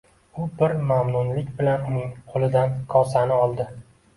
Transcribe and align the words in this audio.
U 0.43 0.45
bir 0.61 0.71
mamnunlik 0.91 1.51
bilan 1.61 1.85
uning 1.91 2.09
qoʻlidan 2.33 2.75
kosani 2.95 3.37
oldi. 3.47 3.71